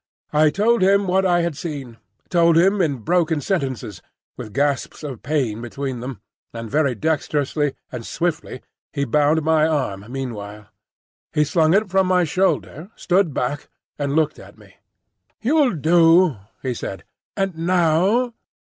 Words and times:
I 0.33 0.49
told 0.49 0.81
him 0.81 1.05
what 1.05 1.27
I 1.27 1.41
had 1.41 1.55
seen; 1.55 1.97
told 2.29 2.57
him 2.57 2.81
in 2.81 3.03
broken 3.03 3.39
sentences, 3.39 4.01
with 4.35 4.51
gasps 4.51 5.03
of 5.03 5.21
pain 5.21 5.61
between 5.61 5.99
them, 5.99 6.21
and 6.55 6.71
very 6.71 6.95
dexterously 6.95 7.75
and 7.91 8.03
swiftly 8.03 8.63
he 8.91 9.05
bound 9.05 9.43
my 9.43 9.67
arm 9.67 10.05
meanwhile. 10.09 10.69
He 11.33 11.43
slung 11.43 11.75
it 11.75 11.87
from 11.87 12.07
my 12.07 12.23
shoulder, 12.23 12.89
stood 12.95 13.31
back 13.31 13.69
and 13.99 14.13
looked 14.15 14.39
at 14.39 14.57
me. 14.57 14.77
"You'll 15.39 15.73
do," 15.75 16.37
he 16.63 16.73
said. 16.73 17.03
"And 17.37 17.55
now?" 17.55 18.33